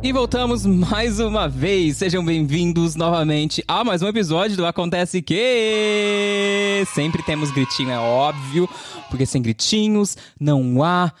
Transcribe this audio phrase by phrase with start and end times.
[0.00, 1.96] E voltamos mais uma vez.
[1.96, 6.84] Sejam bem-vindos novamente a mais um episódio do Acontece Que.
[6.94, 8.68] Sempre temos gritinho, é óbvio,
[9.10, 11.12] porque sem gritinhos não há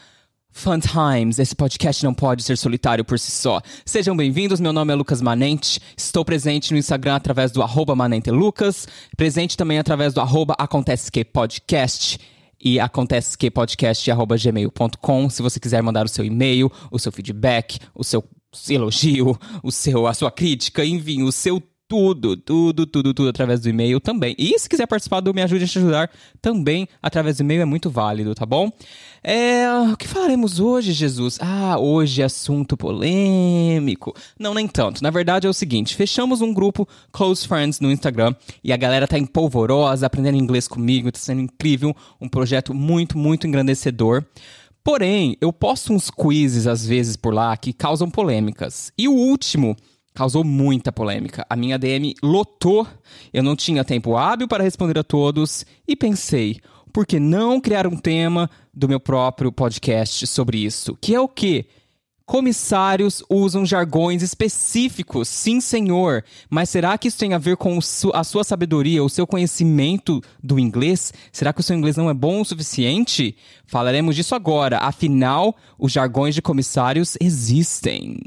[0.52, 1.40] Fun Times.
[1.40, 3.60] Esse podcast não pode ser solitário por si só.
[3.84, 4.60] Sejam bem-vindos.
[4.60, 5.80] Meu nome é Lucas Manente.
[5.96, 7.60] Estou presente no Instagram através do
[7.96, 8.86] ManenteLucas.
[9.16, 12.20] Presente também através do arroba Acontece Que Podcast
[12.60, 18.02] e acontece que podcast@gmail.com se você quiser mandar o seu e-mail, o seu feedback, o
[18.02, 18.24] seu
[18.68, 23.68] elogio, o seu, a sua crítica, enfim, o seu tudo, tudo, tudo, tudo através do
[23.70, 24.34] e-mail também.
[24.38, 27.64] E se quiser participar do Me Ajude a Te Ajudar, também através do e-mail é
[27.64, 28.70] muito válido, tá bom?
[29.24, 31.38] É, o que falaremos hoje, Jesus?
[31.40, 34.14] Ah, hoje é assunto polêmico.
[34.38, 35.02] Não, nem tanto.
[35.02, 39.08] Na verdade é o seguinte, fechamos um grupo Close Friends no Instagram e a galera
[39.08, 44.22] tá empolvorosa, aprendendo inglês comigo, tá sendo incrível, um projeto muito, muito engrandecedor.
[44.88, 48.90] Porém, eu posto uns quizzes às vezes por lá que causam polêmicas.
[48.96, 49.76] E o último
[50.14, 51.44] causou muita polêmica.
[51.46, 52.86] A minha DM lotou,
[53.30, 56.58] eu não tinha tempo hábil para responder a todos e pensei,
[56.90, 60.96] por que não criar um tema do meu próprio podcast sobre isso?
[61.02, 61.66] Que é o quê?
[62.28, 66.22] Comissários usam jargões específicos, sim, senhor.
[66.50, 67.78] Mas será que isso tem a ver com
[68.12, 71.10] a sua sabedoria, o seu conhecimento do inglês?
[71.32, 73.34] Será que o seu inglês não é bom o suficiente?
[73.64, 74.76] Falaremos disso agora.
[74.76, 78.20] Afinal, os jargões de comissários existem.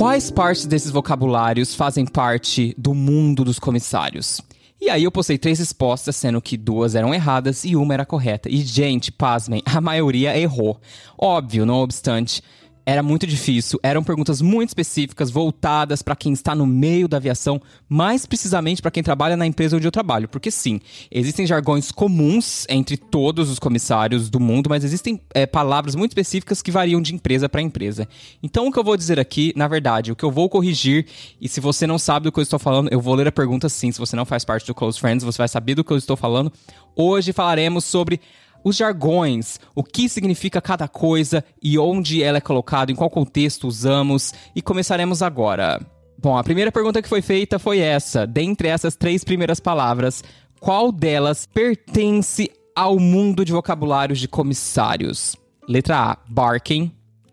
[0.00, 4.40] Quais partes desses vocabulários fazem parte do mundo dos comissários?
[4.80, 8.48] E aí eu postei três respostas, sendo que duas eram erradas e uma era correta.
[8.48, 10.80] E, gente, pasmem, a maioria errou.
[11.18, 12.42] Óbvio, não obstante,
[12.90, 17.62] era muito difícil, eram perguntas muito específicas, voltadas para quem está no meio da aviação,
[17.88, 20.26] mais precisamente para quem trabalha na empresa onde eu trabalho.
[20.26, 25.94] Porque sim, existem jargões comuns entre todos os comissários do mundo, mas existem é, palavras
[25.94, 28.08] muito específicas que variam de empresa para empresa.
[28.42, 31.06] Então o que eu vou dizer aqui, na verdade, o que eu vou corrigir,
[31.40, 33.68] e se você não sabe do que eu estou falando, eu vou ler a pergunta
[33.68, 33.92] sim.
[33.92, 36.16] Se você não faz parte do Close Friends, você vai saber do que eu estou
[36.16, 36.52] falando.
[36.96, 38.20] Hoje falaremos sobre
[38.64, 43.66] os jargões, o que significa cada coisa e onde ela é colocada, em qual contexto
[43.66, 45.80] usamos, e começaremos agora.
[46.18, 50.22] Bom, a primeira pergunta que foi feita foi essa: dentre essas três primeiras palavras,
[50.60, 55.34] qual delas pertence ao mundo de vocabulários de comissários?
[55.66, 56.92] Letra A: barking,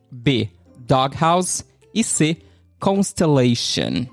[0.09, 0.49] B:
[0.79, 2.37] doghouse e C:
[2.79, 4.05] constellation.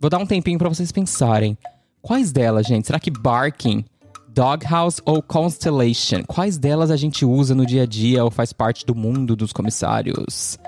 [0.00, 1.56] Vou dar um tempinho para vocês pensarem.
[2.00, 2.86] Quais delas, gente?
[2.86, 3.84] Será que barking
[4.34, 6.24] Doghouse ou Constellation?
[6.26, 9.52] Quais delas a gente usa no dia a dia ou faz parte do mundo dos
[9.52, 10.58] comissários?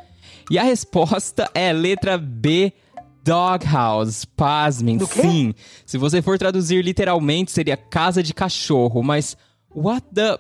[0.49, 2.73] E a resposta é letra B.
[3.25, 5.53] Doghouse, pasmem, sim.
[5.85, 9.37] Se você for traduzir literalmente, seria casa de cachorro, mas
[9.75, 10.39] what the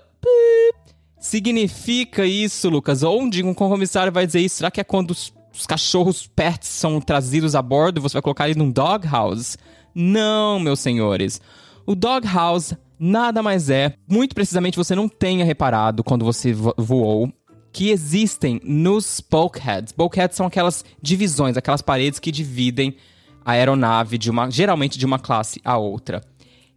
[1.19, 3.03] significa isso, Lucas?
[3.03, 4.59] Onde um comissário vai dizer isso?
[4.59, 8.45] Será que é quando os, os cachorros pets são trazidos a bordo, você vai colocar
[8.45, 9.59] eles num doghouse?
[9.93, 11.41] Não, meus senhores.
[11.85, 17.33] O doghouse nada mais é, muito precisamente você não tenha reparado quando você voou,
[17.73, 19.93] que existem nos bulkheads.
[19.93, 22.97] Bulkheads são aquelas divisões, aquelas paredes que dividem
[23.45, 26.23] a aeronave de uma, geralmente de uma classe a outra.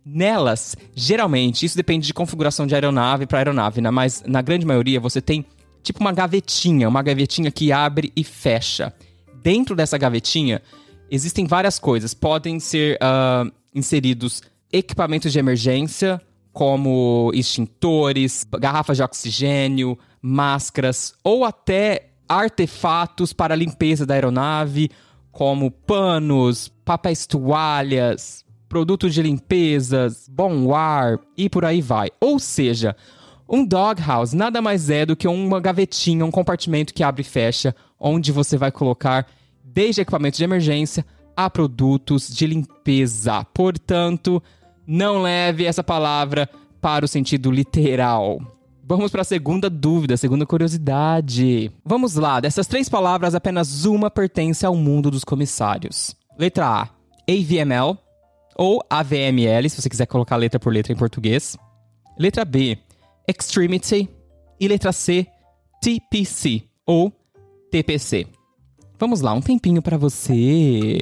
[0.05, 3.89] Nelas, geralmente, isso depende de configuração de aeronave para aeronave, né?
[3.89, 5.45] mas na grande maioria você tem
[5.81, 8.93] tipo uma gavetinha, uma gavetinha que abre e fecha.
[9.41, 10.61] Dentro dessa gavetinha
[11.09, 12.13] existem várias coisas.
[12.13, 14.41] Podem ser uh, inseridos
[14.71, 16.21] equipamentos de emergência,
[16.51, 24.91] como extintores, garrafas de oxigênio, máscaras ou até artefatos para limpeza da aeronave,
[25.31, 32.09] como panos, papéis toalhas, produtos de limpeza, bom ar e por aí vai.
[32.19, 32.95] Ou seja,
[33.47, 37.75] um doghouse nada mais é do que uma gavetinha, um compartimento que abre e fecha,
[37.99, 39.25] onde você vai colocar
[39.63, 41.05] desde equipamentos de emergência
[41.35, 43.43] a produtos de limpeza.
[43.53, 44.43] Portanto,
[44.89, 46.49] não leve essa palavra
[46.81, 48.39] para o sentido literal.
[48.83, 51.71] Vamos para a segunda dúvida, segunda curiosidade.
[51.85, 56.15] Vamos lá, dessas três palavras, apenas uma pertence ao mundo dos comissários.
[56.39, 56.89] Letra A,
[57.29, 57.95] AVML,
[58.55, 61.55] ou AVML, se você quiser colocar letra por letra em português.
[62.17, 62.75] Letra B,
[63.27, 64.09] Extremity.
[64.59, 65.25] E letra C,
[65.81, 67.13] TPC, ou
[67.71, 68.27] TPC.
[68.99, 70.97] Vamos lá, um tempinho para você.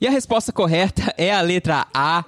[0.00, 2.24] E a resposta correta é a letra A,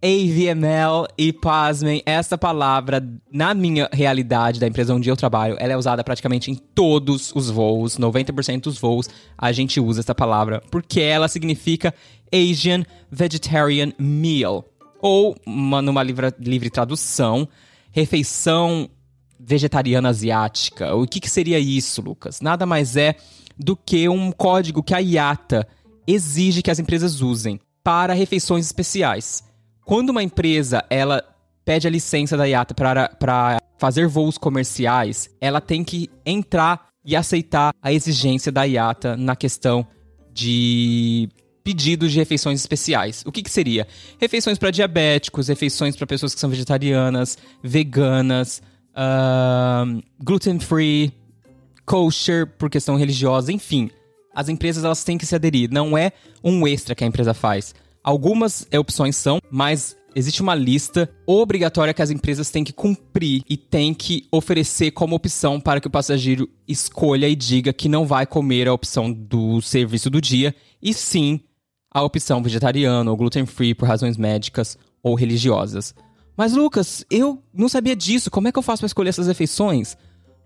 [0.00, 5.76] AVML e pasmem, essa palavra, na minha realidade da empresa onde eu trabalho, ela é
[5.76, 11.00] usada praticamente em todos os voos, 90% dos voos a gente usa essa palavra, porque
[11.00, 11.92] ela significa
[12.32, 14.64] Asian Vegetarian Meal,
[15.02, 17.48] ou uma, numa livre, livre tradução,
[17.90, 18.88] refeição
[19.40, 20.94] vegetariana asiática.
[20.94, 22.40] O que, que seria isso, Lucas?
[22.40, 23.16] Nada mais é
[23.58, 25.66] do que um código que a IATA
[26.08, 29.44] exige que as empresas usem para refeições especiais.
[29.84, 31.22] Quando uma empresa ela
[31.64, 37.74] pede a licença da IATA para fazer voos comerciais, ela tem que entrar e aceitar
[37.82, 39.86] a exigência da IATA na questão
[40.32, 41.28] de
[41.62, 43.22] pedidos de refeições especiais.
[43.26, 43.86] O que, que seria?
[44.18, 48.62] Refeições para diabéticos, refeições para pessoas que são vegetarianas, veganas,
[48.94, 51.12] uh, gluten-free,
[51.84, 53.90] kosher por questão religiosa, enfim.
[54.38, 56.12] As empresas elas têm que se aderir, não é
[56.44, 57.74] um extra que a empresa faz.
[58.04, 63.56] Algumas opções são, mas existe uma lista obrigatória que as empresas têm que cumprir e
[63.56, 68.26] têm que oferecer como opção para que o passageiro escolha e diga que não vai
[68.26, 71.40] comer a opção do serviço do dia, e sim
[71.90, 75.92] a opção vegetariano ou gluten free por razões médicas ou religiosas.
[76.36, 78.30] Mas Lucas, eu não sabia disso.
[78.30, 79.96] Como é que eu faço para escolher essas refeições?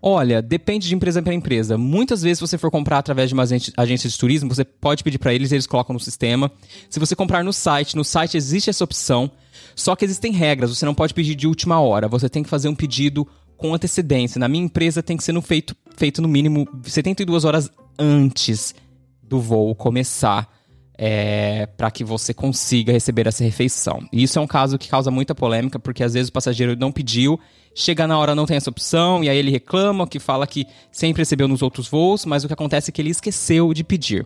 [0.05, 1.77] Olha, depende de empresa para empresa.
[1.77, 5.17] Muitas vezes, se você for comprar através de uma agência de turismo, você pode pedir
[5.17, 6.51] para eles, eles colocam no sistema.
[6.89, 9.31] Se você comprar no site, no site existe essa opção.
[9.73, 12.09] Só que existem regras, você não pode pedir de última hora.
[12.09, 14.39] Você tem que fazer um pedido com antecedência.
[14.39, 18.75] Na minha empresa tem que ser no feito, feito no mínimo 72 horas antes
[19.21, 20.53] do voo começar
[20.97, 24.07] é, para que você consiga receber essa refeição.
[24.11, 26.91] E isso é um caso que causa muita polêmica, porque às vezes o passageiro não
[26.91, 27.39] pediu,
[27.75, 31.21] chega na hora não tem essa opção, e aí ele reclama, que fala que sempre
[31.21, 34.25] recebeu nos outros voos, mas o que acontece é que ele esqueceu de pedir.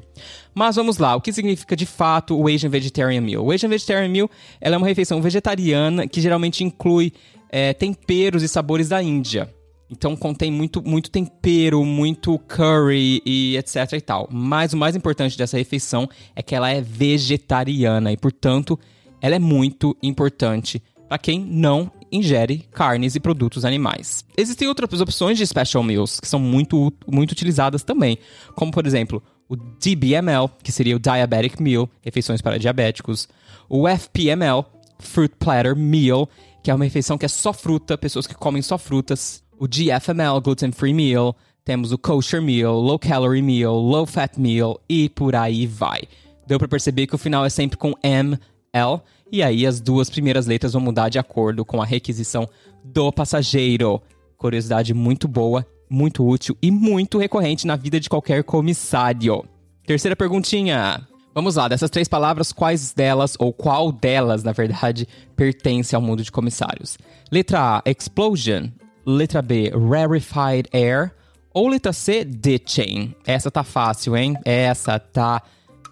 [0.53, 3.45] Mas vamos lá, o que significa de fato o Asian Vegetarian Meal?
[3.45, 4.29] O Asian Vegetarian Meal
[4.59, 7.13] é uma refeição vegetariana que geralmente inclui
[7.49, 9.49] é, temperos e sabores da Índia.
[9.89, 14.27] Então contém muito, muito tempero, muito curry e etc e tal.
[14.31, 18.77] Mas o mais importante dessa refeição é que ela é vegetariana e, portanto,
[19.21, 24.23] ela é muito importante para quem não ingere carnes e produtos animais.
[24.37, 28.17] Existem outras opções de special meals que são muito, muito utilizadas também,
[28.55, 33.29] como por exemplo o DBML, que seria o Diabetic Meal, refeições para diabéticos,
[33.69, 34.65] o FPML,
[34.99, 36.29] Fruit Platter Meal,
[36.63, 40.39] que é uma refeição que é só fruta, pessoas que comem só frutas, o GFML
[40.41, 45.35] Gluten Free Meal, temos o Kosher Meal, Low Calorie Meal, Low Fat Meal e por
[45.35, 46.03] aí vai.
[46.45, 49.01] Deu para perceber que o final é sempre com ML,
[49.31, 52.47] e aí as duas primeiras letras vão mudar de acordo com a requisição
[52.83, 54.01] do passageiro.
[54.37, 59.43] Curiosidade muito boa, muito útil e muito recorrente na vida de qualquer comissário.
[59.85, 61.05] Terceira perguntinha.
[61.33, 66.23] Vamos lá, dessas três palavras, quais delas, ou qual delas, na verdade, pertence ao mundo
[66.23, 66.97] de comissários?
[67.31, 68.69] Letra A, explosion.
[69.09, 71.13] Letra B, rarefied air.
[71.53, 73.15] Ou letra C, ditching.
[73.25, 74.35] Essa tá fácil, hein?
[74.43, 75.41] Essa tá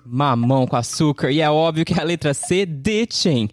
[0.05, 1.31] mamão com açúcar.
[1.31, 3.47] E é óbvio que é a letra C, ditching.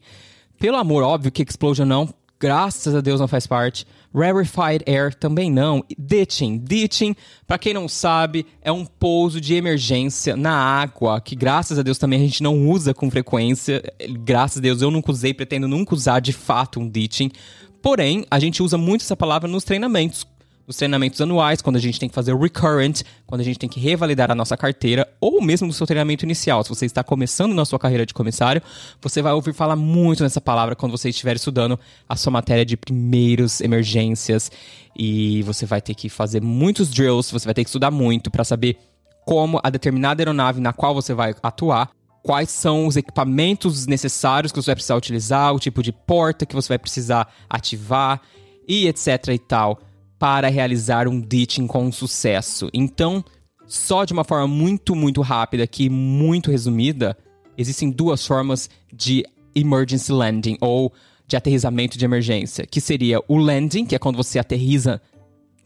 [0.59, 2.13] Pelo amor, óbvio que explosion não.
[2.41, 3.87] Graças a Deus não faz parte.
[4.13, 5.85] Rarefied air também não.
[5.97, 6.59] Ditching.
[6.59, 7.15] Ditching,
[7.47, 11.99] para quem não sabe, é um pouso de emergência na água, que graças a Deus
[11.99, 13.81] também a gente não usa com frequência.
[14.25, 17.31] Graças a Deus eu nunca usei, pretendo nunca usar de fato um ditching.
[17.83, 20.25] Porém, a gente usa muito essa palavra nos treinamentos.
[20.65, 23.69] Nos treinamentos anuais, quando a gente tem que fazer o recurrent, quando a gente tem
[23.69, 26.63] que revalidar a nossa carteira, ou mesmo no seu treinamento inicial.
[26.63, 28.63] Se você está começando na sua carreira de comissário,
[29.01, 32.77] você vai ouvir falar muito nessa palavra quando você estiver estudando a sua matéria de
[32.77, 34.53] primeiros emergências.
[34.97, 38.45] E você vai ter que fazer muitos drills, você vai ter que estudar muito para
[38.45, 38.79] saber
[39.27, 41.91] como a determinada aeronave na qual você vai atuar
[42.23, 46.55] quais são os equipamentos necessários que você vai precisar utilizar, o tipo de porta que
[46.55, 48.21] você vai precisar ativar
[48.67, 49.81] e etc e tal
[50.19, 52.69] para realizar um ditching com sucesso.
[52.73, 53.25] Então,
[53.67, 57.17] só de uma forma muito, muito rápida aqui, muito resumida,
[57.59, 60.93] existem duas formas de emergency landing ou
[61.27, 65.01] de aterrizamento de emergência, que seria o landing, que é quando você aterriza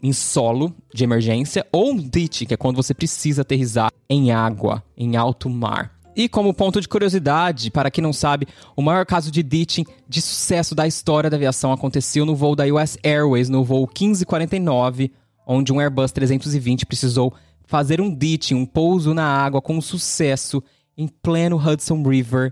[0.01, 4.83] em solo de emergência, ou um ditch, que é quando você precisa aterrizar em água,
[4.95, 5.96] em alto mar.
[6.17, 10.19] E como ponto de curiosidade, para quem não sabe, o maior caso de ditching de
[10.19, 15.11] sucesso da história da aviação aconteceu no voo da US Airways, no voo 1549,
[15.45, 17.31] onde um Airbus 320 precisou
[17.67, 20.63] fazer um ditching, um pouso na água com sucesso
[20.97, 22.51] em pleno Hudson River,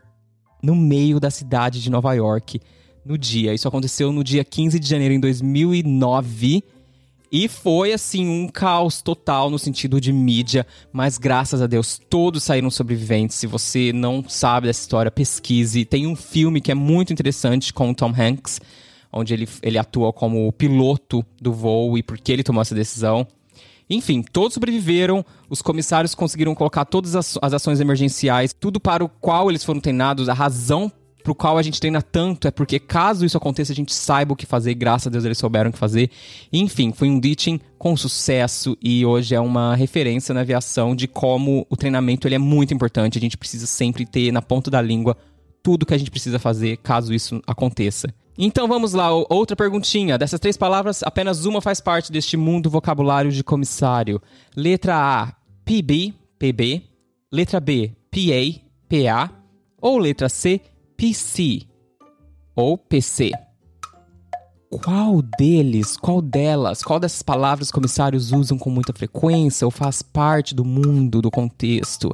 [0.62, 2.62] no meio da cidade de Nova York,
[3.04, 3.52] no dia.
[3.52, 6.64] Isso aconteceu no dia 15 de janeiro de 2009
[7.38, 12.42] E foi, assim, um caos total no sentido de mídia, mas graças a Deus todos
[12.42, 13.36] saíram sobreviventes.
[13.36, 15.84] Se você não sabe dessa história, pesquise.
[15.84, 18.62] Tem um filme que é muito interessante com o Tom Hanks,
[19.12, 22.74] onde ele, ele atua como o piloto do voo e por que ele tomou essa
[22.74, 23.28] decisão.
[23.90, 29.10] Enfim, todos sobreviveram, os comissários conseguiram colocar todas as, as ações emergenciais, tudo para o
[29.10, 30.90] qual eles foram treinados, a razão
[31.26, 34.36] pro qual a gente treina tanto é porque caso isso aconteça a gente saiba o
[34.36, 36.12] que fazer, graças a Deus eles souberam o que fazer.
[36.54, 41.66] Enfim, foi um ditching com sucesso e hoje é uma referência na aviação de como
[41.68, 45.18] o treinamento ele é muito importante, a gente precisa sempre ter na ponta da língua
[45.64, 48.08] tudo que a gente precisa fazer caso isso aconteça.
[48.38, 50.20] Então vamos lá, outra perguntinha.
[50.20, 54.22] Dessas três palavras, apenas uma faz parte deste mundo vocabulário de comissário.
[54.56, 56.84] Letra A, PB, PB.
[57.32, 59.34] Letra B, PA, PA.
[59.82, 60.62] Ou letra C,
[60.98, 61.62] PC
[62.56, 63.32] ou PC.
[64.70, 70.02] Qual deles, qual delas, qual dessas palavras os comissários usam com muita frequência ou faz
[70.02, 72.12] parte do mundo, do contexto?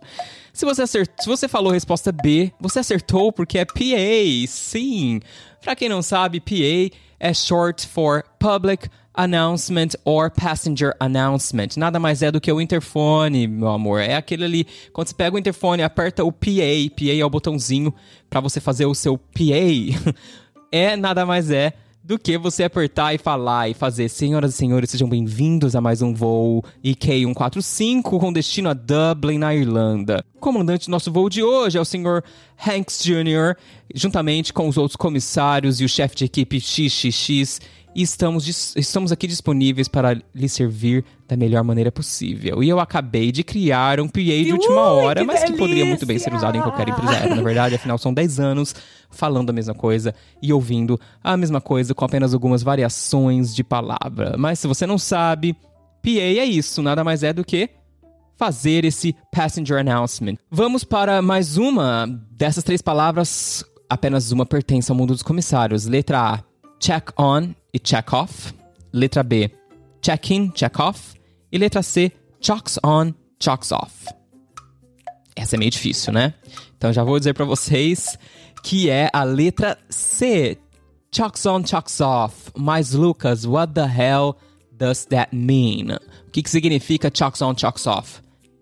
[0.54, 5.22] Se você, acertou, se você falou resposta B, você acertou porque é PA, sim.
[5.62, 11.78] Para quem não sabe, PA é short for Public announcement or passenger announcement.
[11.78, 14.00] Nada mais é do que o interfone, meu amor.
[14.00, 16.48] É aquele ali, quando você pega o interfone, aperta o PA,
[16.96, 17.94] PA é o botãozinho
[18.30, 20.14] para você fazer o seu PA.
[20.72, 24.90] é nada mais é do que você apertar e falar e fazer Senhoras e senhores,
[24.90, 30.24] sejam bem-vindos a mais um voo IK145 com destino a Dublin, na Irlanda.
[30.36, 32.24] O comandante do nosso voo de hoje é o Sr.
[32.66, 33.56] Hanks Jr.,
[33.94, 37.60] juntamente com os outros comissários e o chefe de equipe XXX
[37.94, 42.64] e estamos, estamos aqui disponíveis para lhe servir da melhor maneira possível.
[42.64, 46.18] E eu acabei de criar um PA de última hora, mas que poderia muito bem
[46.18, 47.76] ser usado em qualquer empresa na verdade.
[47.76, 48.74] Afinal, são 10 anos
[49.10, 54.36] falando a mesma coisa e ouvindo a mesma coisa com apenas algumas variações de palavra.
[54.38, 55.54] Mas se você não sabe,
[56.02, 57.70] PA é isso, nada mais é do que
[58.42, 60.36] fazer esse passenger announcement.
[60.50, 63.64] Vamos para mais uma dessas três palavras.
[63.88, 65.86] Apenas uma pertence ao mundo dos comissários.
[65.86, 66.44] Letra A,
[66.80, 68.52] check on e check off.
[68.92, 69.52] Letra B,
[70.02, 71.14] check in, check off.
[71.52, 74.08] E letra C, chocks on, chocks off.
[75.36, 76.34] Essa é meio difícil, né?
[76.76, 78.18] Então já vou dizer para vocês
[78.64, 80.58] que é a letra C.
[81.16, 82.50] Chocks on, chocks off.
[82.58, 84.36] Mas Lucas, what the hell
[84.72, 85.92] does that mean?
[86.28, 88.20] O que, que significa chocks on, chocks off?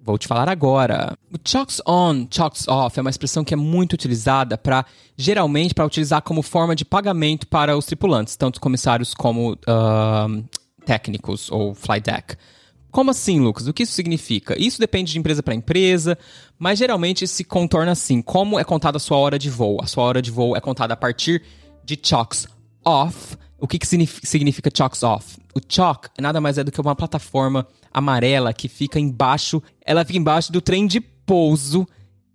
[0.10, 1.16] Vou te falar agora.
[1.32, 4.84] O chalks on, chalks off é uma expressão que é muito utilizada para,
[5.16, 10.44] geralmente, para utilizar como forma de pagamento para os tripulantes, tanto comissários como uh,
[10.84, 12.36] técnicos ou flight deck.
[12.89, 13.68] Como assim, Lucas?
[13.68, 14.60] O que isso significa?
[14.60, 16.18] Isso depende de empresa para empresa,
[16.58, 19.78] mas geralmente se contorna assim: como é contada a sua hora de voo?
[19.80, 21.44] A sua hora de voo é contada a partir
[21.86, 22.48] de chalks
[22.84, 23.38] off.
[23.60, 25.38] O que, que significa chalks off?
[25.54, 30.19] O chalk nada mais é do que uma plataforma amarela que fica embaixo, ela fica
[30.19, 31.88] embaixo do trem de pouso,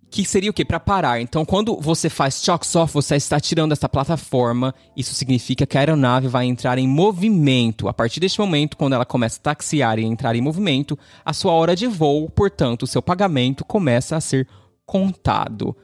[0.09, 0.63] que seria o quê?
[0.63, 1.19] Para parar.
[1.19, 4.73] Então, quando você faz shock off, você está tirando essa plataforma.
[4.95, 7.89] Isso significa que a aeronave vai entrar em movimento.
[7.89, 11.51] A partir deste momento, quando ela começa a taxiar e entrar em movimento, a sua
[11.51, 14.47] hora de voo, portanto, o seu pagamento começa a ser
[14.85, 15.75] contado.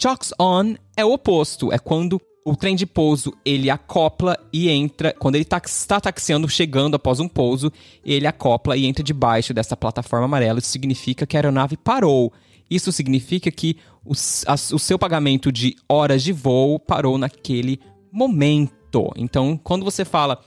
[0.00, 5.14] Chocks on é o oposto, é quando o trem de pouso ele acopla e entra.
[5.18, 7.72] Quando ele tá, está taxiando, chegando após um pouso,
[8.04, 10.58] ele acopla e entra debaixo dessa plataforma amarela.
[10.58, 12.32] Isso significa que a aeronave parou.
[12.68, 14.12] Isso significa que o,
[14.46, 17.78] a, o seu pagamento de horas de voo parou naquele
[18.10, 19.12] momento.
[19.16, 20.42] Então, quando você fala,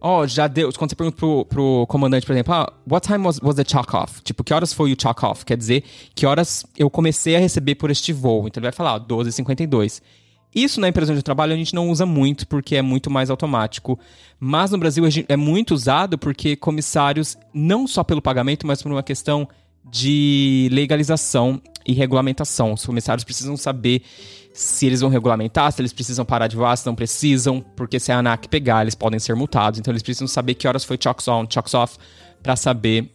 [0.00, 0.72] ó, oh, já deu.
[0.72, 3.94] Quando você pergunta pro, pro comandante, por exemplo, ah, what time was, was the chalk
[3.94, 4.22] off?
[4.22, 5.44] Tipo, que horas foi o chalk off?
[5.44, 5.84] Quer dizer,
[6.14, 8.46] que horas eu comecei a receber por este voo?
[8.46, 10.00] Então ele vai falar, 12h52.
[10.54, 13.98] Isso na empresa eu trabalho a gente não usa muito porque é muito mais automático.
[14.38, 19.02] Mas no Brasil é muito usado porque comissários, não só pelo pagamento, mas por uma
[19.02, 19.48] questão
[19.84, 22.72] de legalização e regulamentação.
[22.72, 24.02] Os comissários precisam saber
[24.52, 28.12] se eles vão regulamentar, se eles precisam parar de voar, se não precisam, porque se
[28.12, 29.80] a ANAC pegar, eles podem ser multados.
[29.80, 31.98] Então eles precisam saber que horas foi chocks on, chocks off,
[32.42, 33.10] para saber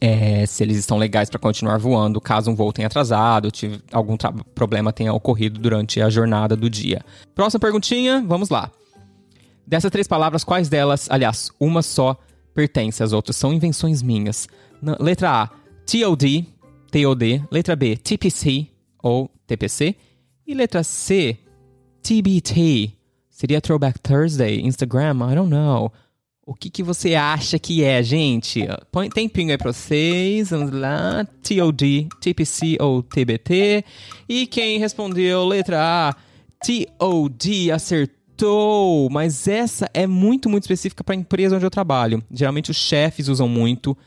[0.00, 4.16] é, se eles estão legais para continuar voando, caso um voo tenha atrasado, tive, algum
[4.54, 7.02] problema tenha ocorrido durante a jornada do dia.
[7.34, 8.70] Próxima perguntinha, vamos lá.
[9.66, 12.16] Dessas três palavras, quais delas, aliás, uma só
[12.54, 14.48] pertence, as outras são invenções minhas?
[14.80, 15.50] Na, letra A,
[15.86, 16.46] TOD,
[16.90, 17.42] TOD.
[17.50, 18.66] Letra B, TPC
[19.02, 19.94] ou TPC.
[20.46, 21.36] E letra C,
[22.02, 22.92] TBT.
[23.28, 25.92] Seria Throwback Thursday, Instagram, I don't know.
[26.48, 28.68] O que, que você acha que é, gente?
[28.92, 30.50] Põe tempinho aí pra vocês.
[30.50, 31.26] Vamos lá.
[31.42, 33.84] TOD, TPC ou TBT.
[34.28, 36.14] E quem respondeu letra A,
[36.64, 39.10] TOD, acertou!
[39.10, 42.22] Mas essa é muito, muito específica para empresa onde eu trabalho.
[42.30, 43.98] Geralmente os chefes usam muito,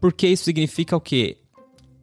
[0.00, 1.38] porque isso significa o quê?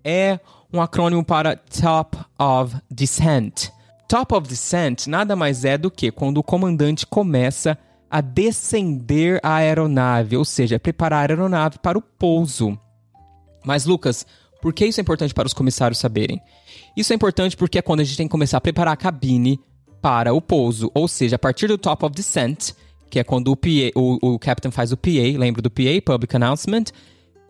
[0.05, 0.39] É
[0.71, 3.71] um acrônimo para Top of Descent.
[4.07, 7.77] Top of Descent nada mais é do que quando o comandante começa
[8.15, 12.79] a descender a aeronave, ou seja, preparar a aeronave para o pouso.
[13.65, 14.25] Mas, Lucas,
[14.61, 16.41] por que isso é importante para os comissários saberem?
[16.95, 19.59] Isso é importante porque é quando a gente tem que começar a preparar a cabine
[20.01, 22.71] para o pouso, ou seja, a partir do top of descent,
[23.09, 26.37] que é quando o, PA, o, o captain faz o PA, lembra do PA, Public
[26.37, 26.85] Announcement,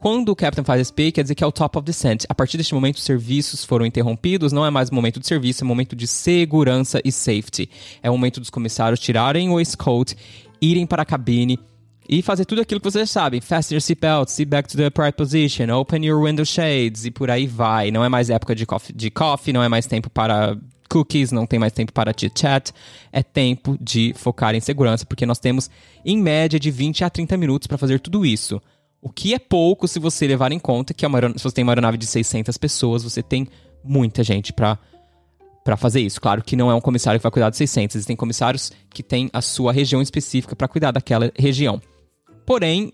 [0.06, 2.26] quando o captain faz PA, quer dizer que é o top of descent.
[2.30, 5.68] A partir deste momento, os serviços foram interrompidos, não é mais momento de serviço, é
[5.68, 7.68] momento de segurança e safety.
[8.04, 10.16] É o momento dos comissários tirarem o waistcoat,
[10.62, 11.60] irem para a cabine
[12.08, 13.42] e fazer tudo aquilo que vocês sabem.
[13.42, 17.30] Fasten your seatbelt, sit back to the upright position, open your window shades e por
[17.30, 17.92] aí vai.
[17.92, 20.58] Não é mais época de coffee, de coffee não é mais tempo para
[20.90, 22.72] cookies, não tem mais tempo para chit-chat.
[23.12, 25.70] É tempo de focar em segurança, porque nós temos,
[26.06, 28.62] em média, de 20 a 30 minutos para fazer tudo isso.
[29.02, 31.98] O que é pouco se você levar em conta que se você tem uma aeronave
[31.98, 33.48] de 600 pessoas, você tem
[33.84, 34.80] muita gente para
[35.66, 36.22] para fazer isso.
[36.22, 39.32] Claro que não é um comissário que vai cuidar de 600, existem comissários que têm
[39.34, 41.82] a sua região específica para cuidar daquela região.
[42.46, 42.94] Porém,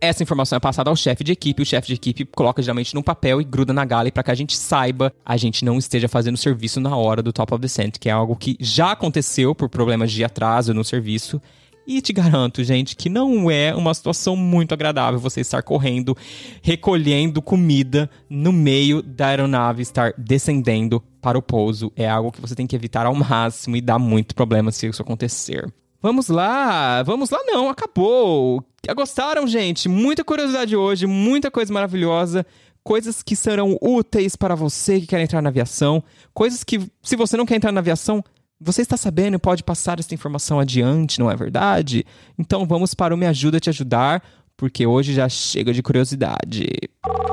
[0.00, 3.02] essa informação é passada ao chefe de equipe, o chefe de equipe coloca geralmente num
[3.02, 6.36] papel e gruda na galley para que a gente saiba, a gente não esteja fazendo
[6.36, 10.10] serviço na hora do top of descent, que é algo que já aconteceu por problemas
[10.10, 11.40] de atraso no serviço.
[11.86, 16.16] E te garanto, gente, que não é uma situação muito agradável você estar correndo,
[16.62, 21.92] recolhendo comida no meio da aeronave, estar descendendo para o pouso.
[21.96, 25.02] É algo que você tem que evitar ao máximo e dá muito problema se isso
[25.02, 25.72] acontecer.
[26.02, 28.64] Vamos lá, vamos lá não, acabou.
[28.96, 29.88] Gostaram, gente?
[29.88, 32.46] Muita curiosidade hoje, muita coisa maravilhosa,
[32.82, 37.36] coisas que serão úteis para você que quer entrar na aviação, coisas que, se você
[37.36, 38.24] não quer entrar na aviação,
[38.60, 42.04] você está sabendo e pode passar essa informação adiante, não é verdade?
[42.38, 44.22] Então vamos para o Me Ajuda a Te Ajudar,
[44.56, 46.66] porque hoje já chega de curiosidade.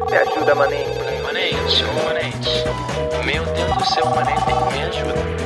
[0.09, 0.87] Me ajuda, manente.
[1.21, 3.25] Manente, manente.
[3.25, 4.41] Meu Deus do céu, manente,
[4.73, 5.37] me ajuda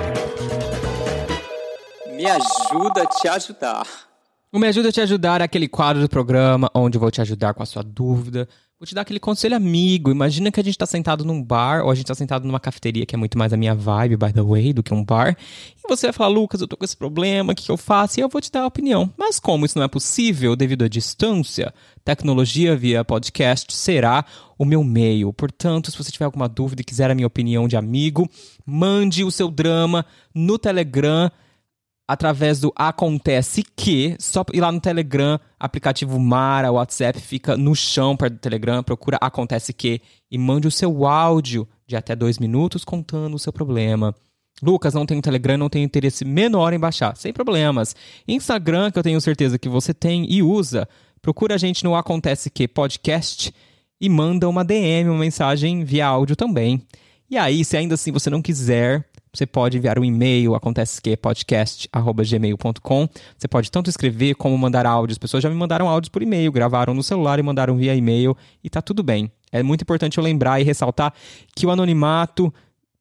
[2.22, 3.88] me ajuda a te ajudar.
[4.54, 7.22] O Me Ajuda a Te Ajudar é aquele quadro do programa onde eu vou te
[7.22, 8.48] ajudar com a sua dúvida.
[8.82, 10.10] Vou te dar aquele conselho amigo.
[10.10, 13.06] Imagina que a gente tá sentado num bar ou a gente tá sentado numa cafeteria,
[13.06, 15.38] que é muito mais a minha vibe, by the way, do que um bar.
[15.78, 18.20] E você vai falar, Lucas, eu tô com esse problema, o que, que eu faço?
[18.20, 19.08] E eu vou te dar a opinião.
[19.16, 21.72] Mas como isso não é possível devido à distância,
[22.04, 24.26] tecnologia via podcast será
[24.58, 25.32] o meu meio.
[25.32, 28.28] Portanto, se você tiver alguma dúvida e quiser a minha opinião de amigo,
[28.66, 30.04] mande o seu drama
[30.34, 31.30] no Telegram
[32.12, 38.18] através do Acontece Que, só ir lá no Telegram, aplicativo Mara, WhatsApp, fica no chão
[38.18, 42.84] perto do Telegram, procura Acontece Que e mande o seu áudio de até dois minutos
[42.84, 44.14] contando o seu problema.
[44.62, 47.16] Lucas, não tenho Telegram, não tenho interesse menor em baixar.
[47.16, 47.96] Sem problemas.
[48.28, 50.90] Instagram, que eu tenho certeza que você tem e usa,
[51.22, 53.54] procura a gente no Acontece Que Podcast
[54.02, 56.86] e manda uma DM, uma mensagem via áudio também.
[57.30, 61.16] E aí, se ainda assim você não quiser você pode enviar um e-mail, acontece que
[61.16, 63.08] podcast@gmail.com.
[63.38, 65.16] Você pode tanto escrever como mandar áudios.
[65.16, 68.36] As pessoas já me mandaram áudios por e-mail, gravaram no celular e mandaram via e-mail
[68.62, 69.32] e tá tudo bem.
[69.52, 71.14] É muito importante eu lembrar e ressaltar
[71.56, 72.54] que o anonimato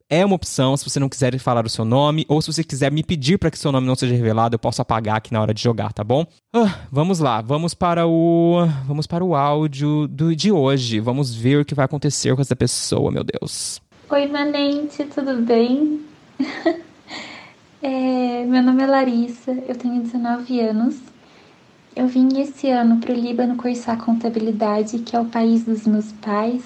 [0.09, 2.91] é uma opção se você não quiser falar o seu nome ou se você quiser
[2.91, 5.55] me pedir para que seu nome não seja revelado, eu posso apagar aqui na hora
[5.55, 6.27] de jogar, tá bom?
[6.53, 10.99] Ah, vamos lá, vamos para o vamos para o áudio do, de hoje.
[10.99, 13.81] Vamos ver o que vai acontecer com essa pessoa, meu Deus.
[14.09, 16.10] Oi, Manente, tudo bem?
[17.83, 20.99] é, meu nome é Larissa, eu tenho 19 anos.
[21.95, 26.13] Eu vim esse ano para o Líbano cursar contabilidade, que é o país dos meus
[26.13, 26.63] pais,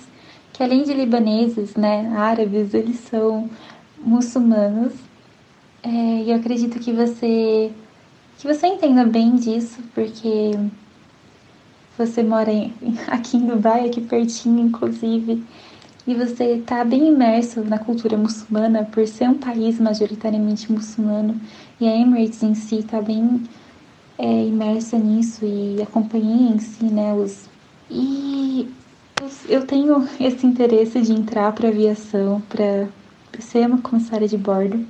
[0.53, 3.49] que além de libaneses, né, árabes, eles são
[3.99, 4.93] muçulmanos.
[5.83, 7.73] É, e eu acredito que você
[8.39, 10.51] que você entenda bem disso, porque
[11.97, 12.73] você mora em,
[13.09, 15.43] aqui em Dubai, aqui pertinho, inclusive
[16.07, 21.41] e você está bem imerso na cultura muçulmana por ser um país majoritariamente muçulmano
[21.81, 23.43] e a Emirates em si está bem
[24.19, 27.49] é, imersa nisso e acompanhei em si, né, os...
[27.91, 28.69] E
[29.49, 32.87] eu tenho esse interesse de entrar para aviação, para
[33.41, 34.85] ser uma comissária de bordo.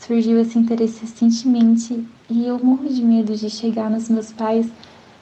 [0.00, 4.66] Surgiu esse interesse recentemente e eu morro de medo de chegar nos meus pais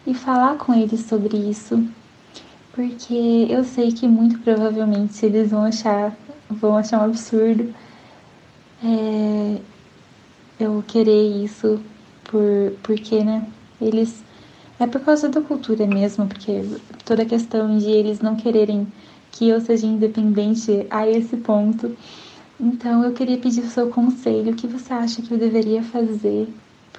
[0.07, 1.85] e falar com eles sobre isso,
[2.73, 6.17] porque eu sei que muito provavelmente eles vão achar,
[6.49, 7.75] vão achar um absurdo
[8.83, 9.61] é,
[10.59, 11.81] eu querer isso
[12.25, 13.47] por, porque, né,
[13.81, 14.23] eles
[14.79, 16.63] é por causa da cultura mesmo, porque
[17.05, 18.87] toda a questão de eles não quererem
[19.31, 21.95] que eu seja independente a esse ponto.
[22.59, 26.49] Então eu queria pedir o seu conselho, o que você acha que eu deveria fazer?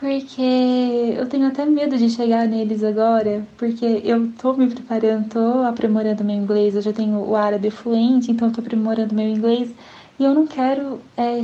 [0.01, 5.61] Porque eu tenho até medo de chegar neles agora, porque eu tô me preparando, tô
[5.61, 9.71] aprimorando meu inglês, eu já tenho o árabe fluente, então eu tô aprimorando meu inglês,
[10.17, 11.39] e eu não quero é,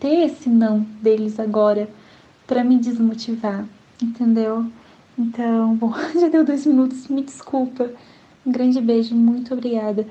[0.00, 1.88] ter esse não deles agora
[2.48, 3.64] para me desmotivar,
[4.02, 4.66] entendeu?
[5.16, 7.92] Então, bom, já deu dois minutos, me desculpa.
[8.44, 10.04] Um grande beijo, muito obrigada.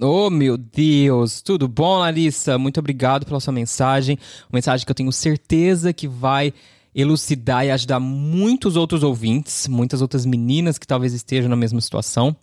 [0.00, 1.40] Oh, meu Deus!
[1.42, 2.58] Tudo bom, Larissa?
[2.58, 4.18] Muito obrigado pela sua mensagem.
[4.50, 6.52] Uma mensagem que eu tenho certeza que vai
[6.96, 12.34] elucidar e ajudar muitos outros ouvintes, muitas outras meninas que talvez estejam na mesma situação.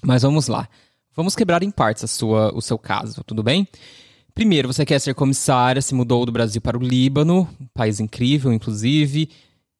[0.00, 0.68] Mas vamos lá.
[1.16, 3.66] Vamos quebrar em partes a sua, o seu caso, tudo bem?
[4.34, 8.52] Primeiro, você quer ser comissária, se mudou do Brasil para o Líbano, um país incrível,
[8.52, 9.28] inclusive,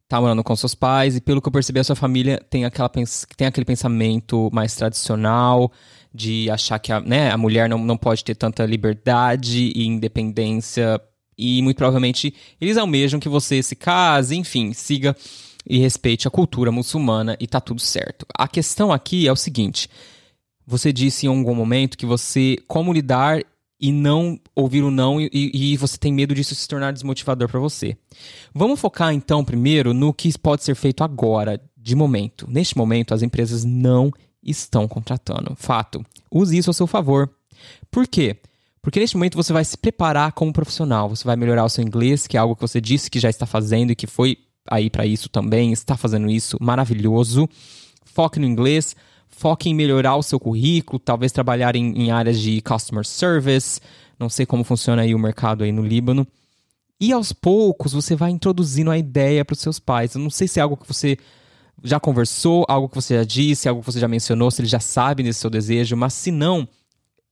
[0.07, 2.91] tá morando com seus pais, e pelo que eu percebi, a sua família tem, aquela,
[3.37, 5.73] tem aquele pensamento mais tradicional,
[6.13, 11.01] de achar que a, né, a mulher não, não pode ter tanta liberdade e independência.
[11.43, 15.17] E muito provavelmente eles almejam que você se case, enfim, siga
[15.69, 18.25] e respeite a cultura muçulmana e tá tudo certo.
[18.33, 19.89] A questão aqui é o seguinte:
[20.67, 23.43] você disse em algum momento que você como lidar
[23.81, 27.59] e não ouvir o não e, e você tem medo disso se tornar desmotivador para
[27.59, 27.97] você.
[28.55, 32.47] Vamos focar então primeiro no que pode ser feito agora, de momento.
[32.49, 35.57] Neste momento, as empresas não estão contratando.
[35.57, 36.05] Fato.
[36.31, 37.29] Use isso a seu favor.
[37.91, 38.37] Por quê?
[38.83, 42.27] Porque neste momento você vai se preparar como profissional, você vai melhorar o seu inglês,
[42.27, 45.07] que é algo que você disse que já está fazendo e que foi aí para
[45.07, 47.49] isso também, está fazendo isso, maravilhoso.
[48.05, 48.97] Foque no inglês,
[49.29, 53.81] foque em melhorar o seu currículo, talvez trabalhar em, em áreas de customer service,
[54.19, 56.27] não sei como funciona aí o mercado aí no Líbano.
[57.01, 60.15] E aos poucos você vai introduzindo a ideia para os seus pais.
[60.15, 61.17] Eu não sei se é algo que você
[61.85, 64.81] já conversou, algo que você já disse, algo que você já mencionou, se ele já
[64.81, 66.69] sabe desse seu desejo, mas se não,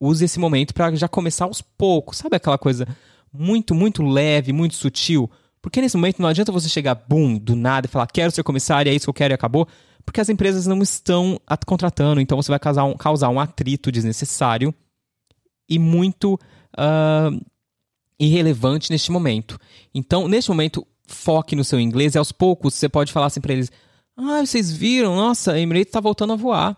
[0.00, 2.16] use esse momento para já começar aos poucos.
[2.18, 2.86] Sabe aquela coisa
[3.32, 5.30] muito, muito leve, muito sutil?
[5.60, 8.90] Porque nesse momento não adianta você chegar, boom, do nada e falar, quero ser comissário,
[8.90, 9.68] é isso que eu quero e acabou.
[10.04, 14.74] Porque as empresas não estão contratando, então você vai causar um, causar um atrito desnecessário
[15.68, 17.46] e muito uh,
[18.18, 19.58] irrelevante neste momento.
[19.94, 23.52] Então, neste momento, foque no seu inglês e aos poucos você pode falar assim para
[23.52, 23.70] eles:
[24.16, 25.14] ah, vocês viram?
[25.14, 26.76] Nossa, a Emirates está voltando a voar.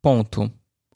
[0.00, 0.50] Ponto.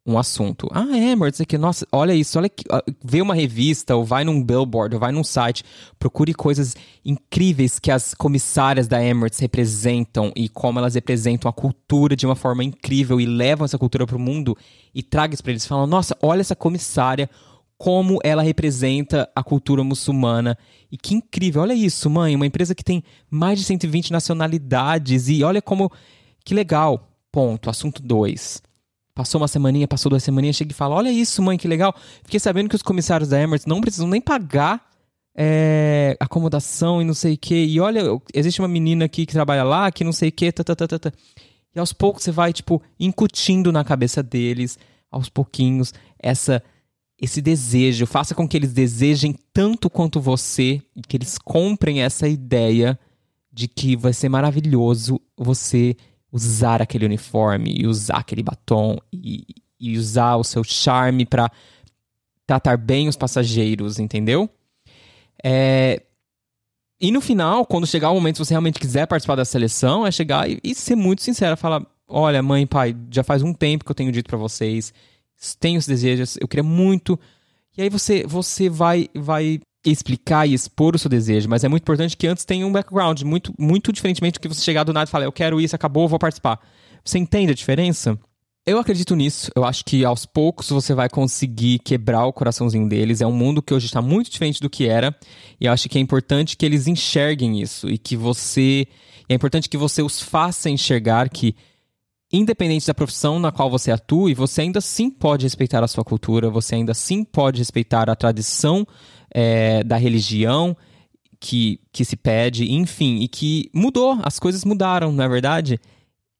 [0.07, 0.69] Um assunto.
[0.71, 1.59] Ah, é, Emirates aqui.
[1.59, 2.38] Nossa, olha isso.
[2.38, 2.62] Olha aqui.
[3.05, 5.64] Vê uma revista, ou vai num billboard, ou vai num site.
[5.99, 12.14] Procure coisas incríveis que as comissárias da Emirates representam e como elas representam a cultura
[12.14, 14.57] de uma forma incrível e levam essa cultura para o mundo
[14.95, 15.66] e traga isso para eles.
[15.66, 17.29] Falam, nossa, olha essa comissária
[17.77, 20.57] como ela representa a cultura muçulmana.
[20.90, 25.42] E que incrível, olha isso, mãe, uma empresa que tem mais de 120 nacionalidades e
[25.42, 25.90] olha como
[26.45, 27.09] que legal.
[27.33, 28.62] Ponto, assunto 2.
[29.16, 31.94] Passou uma semaninha, passou duas semaninhas, chega e fala: Olha isso, mãe, que legal.
[32.22, 34.90] Fiquei sabendo que os comissários da Emirates não precisam nem pagar
[35.35, 37.55] é, acomodação e não sei o que.
[37.55, 38.02] E olha,
[38.35, 40.98] existe uma menina aqui que trabalha lá, que não sei o tá, tá, tá, tá,
[40.98, 41.12] tá.
[41.74, 44.79] E aos poucos você vai, tipo, incutindo na cabeça deles,
[45.11, 46.62] aos pouquinhos, essa
[47.18, 52.29] esse desejo, faça com que eles desejem tanto quanto você e que eles comprem essa
[52.29, 52.98] ideia
[53.50, 55.96] de que vai ser maravilhoso você
[56.33, 59.45] usar aquele uniforme e usar aquele batom e,
[59.79, 61.51] e usar o seu charme para
[62.47, 64.49] tratar bem os passageiros, entendeu?
[65.43, 66.03] É...
[67.01, 70.11] E no final, quando chegar o momento, se você realmente quiser participar da seleção, é
[70.11, 73.91] chegar e, e ser muito sincero, falar: olha, mãe, pai, já faz um tempo que
[73.91, 74.93] eu tenho dito para vocês
[75.59, 77.19] tenho os desejos, eu queria muito.
[77.77, 81.83] E aí você, você vai, vai explicar e expor o seu desejo, mas é muito
[81.83, 85.09] importante que antes tenha um background, muito, muito diferentemente do que você chegar do nada
[85.09, 86.61] e falar, eu quero isso, acabou, vou participar.
[87.05, 88.18] Você entende a diferença?
[88.66, 89.49] Eu acredito nisso.
[89.55, 93.20] Eu acho que aos poucos você vai conseguir quebrar o coraçãozinho deles.
[93.20, 95.16] É um mundo que hoje está muito diferente do que era.
[95.61, 98.88] E eu acho que é importante que eles enxerguem isso e que você.
[99.29, 101.55] É importante que você os faça enxergar que
[102.33, 106.51] independente da profissão na qual você atue, você ainda sim pode respeitar a sua cultura,
[106.51, 108.85] você ainda sim pode respeitar a tradição
[109.37, 110.75] é, da religião
[111.38, 115.79] que, que se pede, enfim, e que mudou, as coisas mudaram, não é verdade?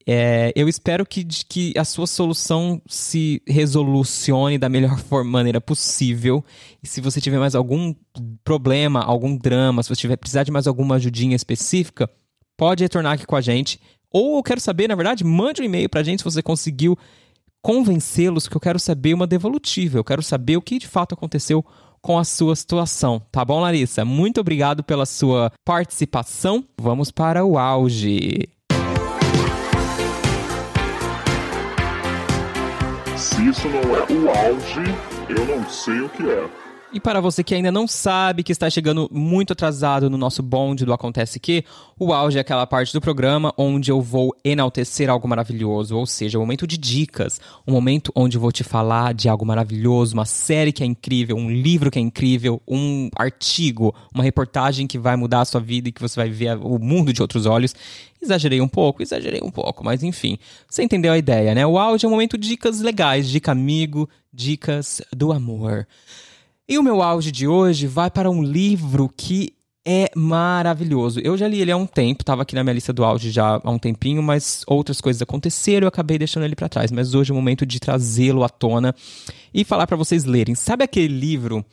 [0.09, 6.43] É, eu espero que, que a sua solução se resolucione da melhor maneira possível.
[6.81, 7.93] E se você tiver mais algum
[8.43, 12.09] problema, algum drama, se você tiver precisar de mais alguma ajudinha específica,
[12.55, 13.79] pode retornar aqui com a gente.
[14.11, 16.97] Ou eu quero saber, na verdade, mande um e-mail pra gente se você conseguiu
[17.61, 19.99] convencê-los, que eu quero saber uma devolutiva.
[19.99, 21.63] Eu quero saber o que de fato aconteceu
[22.07, 23.21] com a sua situação.
[23.29, 24.05] Tá bom, Larissa?
[24.05, 26.63] Muito obrigado pela sua participação.
[26.79, 28.47] Vamos para o auge.
[33.17, 34.83] Se isso não é o auge,
[35.27, 36.66] eu não sei o que é.
[36.93, 40.85] E para você que ainda não sabe que está chegando muito atrasado no nosso bonde
[40.85, 41.65] do Acontece Que,
[41.99, 46.37] o auge é aquela parte do programa onde eu vou enaltecer algo maravilhoso, ou seja,
[46.37, 50.13] o um momento de dicas, um momento onde eu vou te falar de algo maravilhoso,
[50.13, 54.97] uma série que é incrível, um livro que é incrível, um artigo, uma reportagem que
[54.97, 57.75] vai mudar a sua vida e que você vai ver o mundo de outros olhos.
[58.21, 60.37] Exagerei um pouco, exagerei um pouco, mas enfim,
[60.69, 61.67] você entendeu a ideia, né?
[61.67, 65.85] O áudio é um momento de dicas legais, dica amigo, dicas do amor.
[66.69, 69.53] E o meu auge de hoje vai para um livro que
[69.85, 71.21] é maravilhoso.
[71.21, 73.61] Eu já li ele há um tempo, estava aqui na minha lista do auge já
[73.63, 76.91] há um tempinho, mas outras coisas aconteceram eu acabei deixando ele para trás.
[76.91, 78.93] Mas hoje é o momento de trazê-lo à tona
[79.53, 80.55] e falar para vocês lerem.
[80.55, 81.65] Sabe aquele livro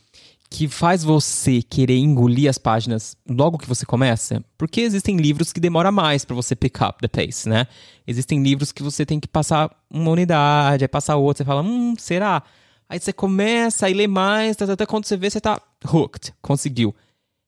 [0.48, 4.44] que faz você querer engolir as páginas logo que você começa?
[4.57, 7.66] Porque existem livros que demoram mais para você pick up the pace, né?
[8.07, 11.96] Existem livros que você tem que passar uma unidade, aí passar outra, você fala, hum,
[11.98, 12.44] será?
[12.88, 15.61] Aí você começa a ler mais, até tá, tá, tá, quando você vê, você tá
[15.85, 16.94] hooked, conseguiu.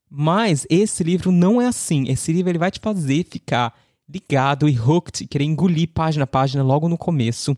[0.08, 2.08] Mas esse livro não é assim.
[2.08, 3.74] Esse livro ele vai te fazer ficar
[4.08, 7.56] ligado e hooked, querer engolir página a página logo no começo.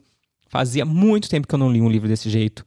[0.48, 2.64] Fazia muito tempo que eu não li um livro desse jeito.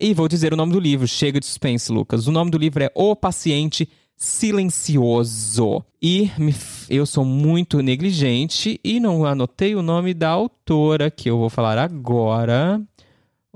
[0.00, 2.26] E vou dizer o nome do livro, chega de suspense, Lucas.
[2.26, 5.84] O nome do livro é O Paciente Silencioso.
[6.00, 6.30] E
[6.88, 11.78] eu sou muito negligente e não anotei o nome da autora, que eu vou falar
[11.78, 12.80] agora.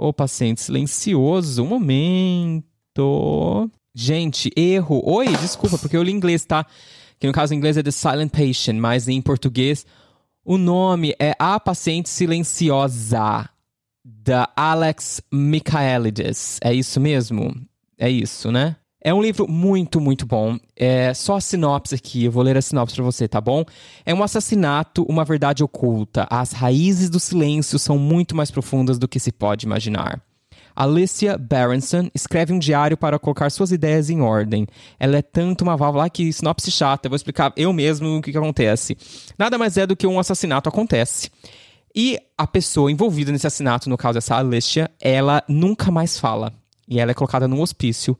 [0.02, 1.62] O paciente silencioso.
[1.62, 3.70] Um momento.
[3.94, 5.02] Gente, erro.
[5.04, 6.64] Oi, desculpa, porque eu li inglês, tá?
[7.18, 9.84] Que no caso em inglês é The Silent Patient, mas em português
[10.42, 13.46] o nome é A Paciente Silenciosa,
[14.02, 16.58] da Alex Michaelides.
[16.62, 17.54] É isso mesmo?
[17.98, 18.76] É isso, né?
[19.02, 20.58] É um livro muito, muito bom.
[20.76, 23.64] É só a sinopse aqui, eu vou ler a sinopse para você, tá bom?
[24.04, 26.26] É um assassinato, uma verdade oculta.
[26.28, 30.20] As raízes do silêncio são muito mais profundas do que se pode imaginar.
[30.76, 34.66] Alicia Berenson escreve um diário para colocar suas ideias em ordem.
[34.98, 38.32] Ela é tanto uma válvula que sinopse chata, eu vou explicar eu mesmo o que,
[38.32, 38.96] que acontece.
[39.38, 41.30] Nada mais é do que um assassinato acontece.
[41.94, 46.52] E a pessoa envolvida nesse assassinato, no caso essa Alicia, ela nunca mais fala.
[46.88, 48.16] E ela é colocada num hospício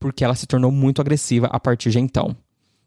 [0.00, 2.34] porque ela se tornou muito agressiva a partir de então.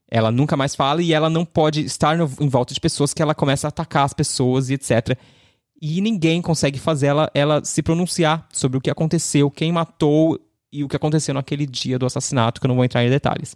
[0.10, 3.22] Ela nunca mais fala e ela não pode estar no, em volta de pessoas que
[3.22, 5.18] ela começa a atacar as pessoas e etc.
[5.82, 10.40] E ninguém consegue fazer ela, ela se pronunciar sobre o que aconteceu, quem matou
[10.72, 13.56] e o que aconteceu naquele dia do assassinato, que eu não vou entrar em detalhes.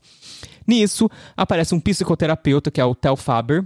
[0.66, 3.66] Nisso, aparece um psicoterapeuta, que é o Tel Faber,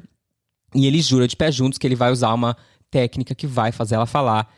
[0.73, 2.55] e ele jura de pé juntos que ele vai usar uma
[2.89, 4.49] técnica que vai fazer ela falar.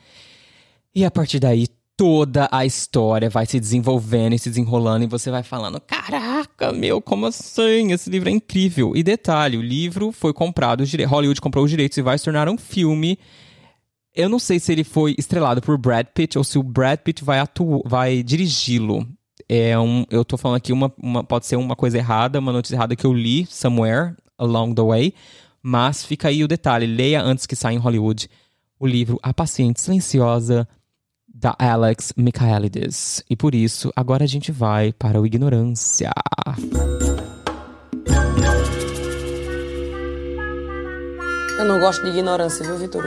[0.94, 5.30] E a partir daí, toda a história vai se desenvolvendo e se desenrolando e você
[5.30, 7.92] vai falando: caraca, meu, como assim?
[7.92, 8.96] Esse livro é incrível.
[8.96, 12.58] E detalhe: o livro foi comprado, Hollywood comprou os direitos e vai se tornar um
[12.58, 13.18] filme.
[14.14, 17.24] Eu não sei se ele foi estrelado por Brad Pitt ou se o Brad Pitt
[17.24, 17.38] vai,
[17.84, 19.06] vai dirigi-lo.
[19.48, 22.76] É um, eu tô falando aqui uma, uma, pode ser uma coisa errada, uma notícia
[22.76, 25.14] errada que eu li somewhere along the way,
[25.60, 28.30] mas fica aí o detalhe, leia antes que saia em Hollywood
[28.78, 30.66] o livro A Paciente Silenciosa
[31.44, 33.22] da Alex Michaelides.
[33.28, 36.10] E por isso, agora a gente vai para o Ignorância.
[41.58, 43.04] Eu não gosto de ignorância, viu, Vitor?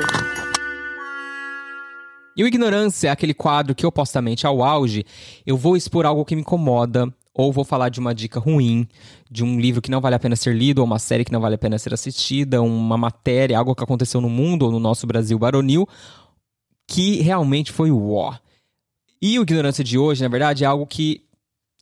[2.35, 5.03] E o Ignorância é aquele quadro que, opostamente ao auge,
[5.43, 8.87] eu vou expor algo que me incomoda, ou vou falar de uma dica ruim,
[9.31, 11.41] de um livro que não vale a pena ser lido, ou uma série que não
[11.41, 15.07] vale a pena ser assistida, uma matéria, algo que aconteceu no mundo ou no nosso
[15.07, 15.87] Brasil baronil,
[16.87, 18.35] que realmente foi o ó.
[19.21, 21.23] E o Ignorância de hoje, na verdade, é algo que,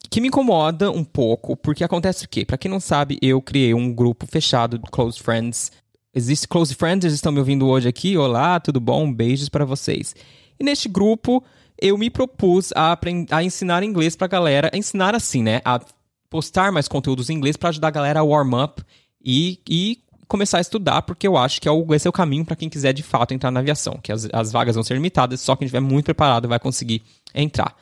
[0.09, 2.43] que me incomoda um pouco, porque acontece o quê?
[2.43, 5.71] Pra quem não sabe, eu criei um grupo fechado do Close Friends.
[6.13, 8.17] Existe Close Friends, estão me ouvindo hoje aqui.
[8.17, 9.11] Olá, tudo bom?
[9.11, 10.15] Beijos para vocês.
[10.59, 11.43] E neste grupo,
[11.79, 12.97] eu me propus a,
[13.31, 14.71] a ensinar inglês pra galera.
[14.73, 15.61] A ensinar assim, né?
[15.65, 15.81] A
[16.29, 18.81] postar mais conteúdos em inglês para ajudar a galera a warm up
[19.23, 22.45] e, e começar a estudar, porque eu acho que é o, esse é o caminho
[22.45, 25.41] para quem quiser de fato entrar na aviação, que as, as vagas vão ser limitadas,
[25.41, 27.75] só quem estiver muito preparado vai conseguir entrar.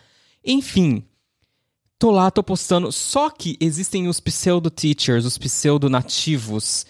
[0.44, 1.04] Enfim,
[1.98, 6.86] tô lá, tô postando, só que existem os pseudo-teachers, os pseudo-nativos,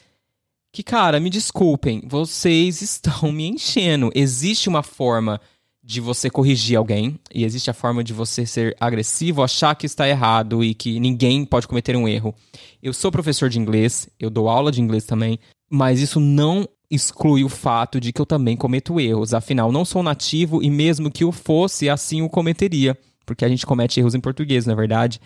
[0.72, 4.12] que, cara, me desculpem, vocês estão me enchendo.
[4.16, 5.40] Existe uma forma
[5.84, 10.08] de você corrigir alguém e existe a forma de você ser agressivo, achar que está
[10.08, 12.34] errado e que ninguém pode cometer um erro.
[12.82, 15.38] Eu sou professor de inglês, eu dou aula de inglês também,
[15.70, 19.34] mas isso não exclui o fato de que eu também cometo erros.
[19.34, 23.66] Afinal, não sou nativo e mesmo que eu fosse, assim o cometeria, porque a gente
[23.66, 25.20] comete erros em português, na é verdade.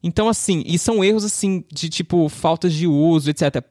[0.00, 3.64] Então, assim, e são erros assim de tipo faltas de uso, etc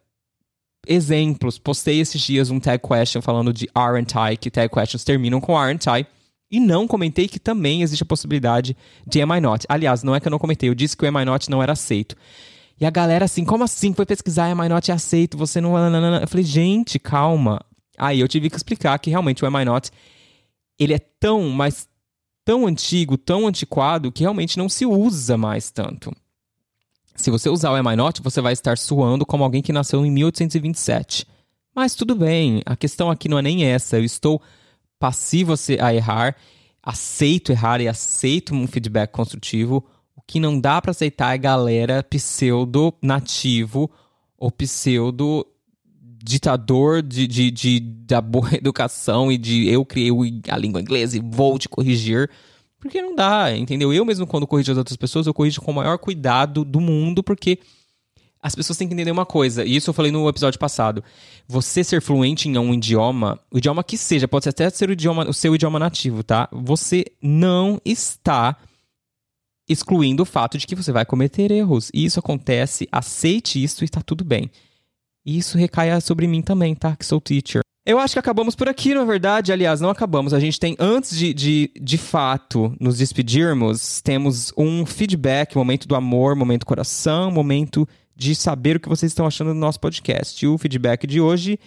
[0.87, 1.59] exemplos.
[1.59, 5.57] Postei esses dias um tag question falando de aren't I, que tag questions terminam com
[5.57, 6.05] aren't I.
[6.49, 9.65] E não comentei que também existe a possibilidade de Am I Not.
[9.67, 11.61] Aliás, não é que eu não comentei, eu disse que o Am I Not não
[11.61, 12.15] era aceito.
[12.79, 13.93] E a galera assim, como assim?
[13.93, 15.75] Foi pesquisar, Am I Not é aceito, você não...
[16.19, 17.59] Eu falei, gente, calma.
[17.97, 19.91] Aí eu tive que explicar que realmente o Am I Not,
[20.79, 21.87] ele é tão, mas
[22.45, 26.15] tão antigo, tão antiquado, que realmente não se usa mais tanto.
[27.15, 30.05] Se você usar o Am I Not, você vai estar suando como alguém que nasceu
[30.05, 31.25] em 1827.
[31.75, 33.97] Mas tudo bem, a questão aqui não é nem essa.
[33.97, 34.41] Eu estou
[34.99, 36.35] passivo a errar,
[36.81, 39.83] aceito errar e aceito um feedback construtivo.
[40.15, 43.89] O que não dá para aceitar é galera pseudo nativo
[44.37, 45.45] ou pseudo
[46.23, 50.11] ditador de, de, de, da boa educação e de eu criei
[50.49, 52.29] a língua inglesa e vou te corrigir.
[52.79, 53.91] Porque não dá, entendeu?
[53.91, 57.23] Eu mesmo, quando corrijo as outras pessoas, eu corrijo com o maior cuidado do mundo,
[57.23, 57.59] porque
[58.41, 61.03] as pessoas têm que entender uma coisa, e isso eu falei no episódio passado.
[61.47, 65.27] Você ser fluente em um idioma, o idioma que seja, pode até ser o, idioma,
[65.27, 66.47] o seu idioma nativo, tá?
[66.51, 68.57] Você não está
[69.67, 71.91] excluindo o fato de que você vai cometer erros.
[71.93, 74.49] E isso acontece, aceite isso e está tudo bem.
[75.25, 76.95] E isso recai sobre mim também, tá?
[76.95, 77.61] Que sou teacher.
[77.85, 79.51] Eu acho que acabamos por aqui, na verdade.
[79.51, 80.33] Aliás, não acabamos.
[80.33, 85.95] A gente tem, antes de, de, de fato nos despedirmos, temos um feedback, momento do
[85.95, 87.87] amor, momento coração, momento
[88.17, 90.43] de saber o que vocês estão achando do nosso podcast.
[90.43, 91.59] E o feedback de hoje,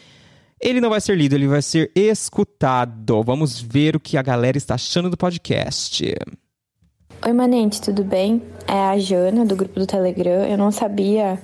[0.61, 3.23] ele não vai ser lido, ele vai ser escutado.
[3.23, 6.13] Vamos ver o que a galera está achando do podcast.
[7.25, 8.43] Oi, Manente, tudo bem?
[8.67, 10.45] É a Jana, do grupo do Telegram.
[10.45, 11.41] Eu não sabia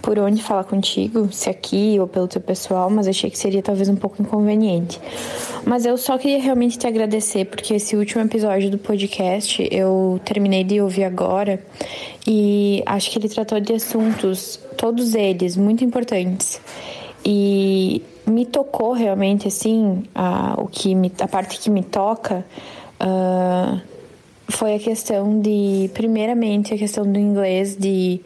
[0.00, 3.88] por onde falar contigo, se aqui ou pelo teu pessoal, mas achei que seria talvez
[3.88, 5.00] um pouco inconveniente.
[5.64, 10.64] Mas eu só queria realmente te agradecer, porque esse último episódio do podcast eu terminei
[10.64, 11.62] de ouvir agora
[12.26, 16.60] e acho que ele tratou de assuntos, todos eles, muito importantes.
[17.24, 22.44] E me tocou realmente, assim, a, o que me, a parte que me toca.
[23.00, 23.80] Uh,
[24.48, 28.20] foi a questão de, primeiramente, a questão do inglês, de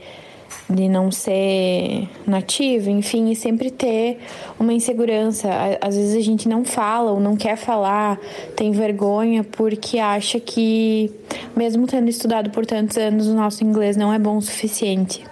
[0.68, 4.18] de não ser nativo, enfim, e sempre ter
[4.58, 5.48] uma insegurança.
[5.80, 8.18] Às vezes a gente não fala ou não quer falar,
[8.56, 11.10] tem vergonha porque acha que,
[11.54, 15.22] mesmo tendo estudado por tantos anos, o nosso inglês não é bom o suficiente.